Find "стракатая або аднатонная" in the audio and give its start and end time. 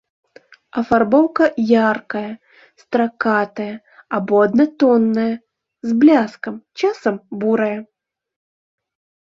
2.83-5.29